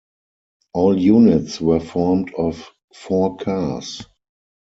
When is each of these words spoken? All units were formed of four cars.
All 0.73 0.97
units 0.97 1.61
were 1.61 1.79
formed 1.79 2.33
of 2.33 2.71
four 2.91 3.37
cars. 3.37 4.03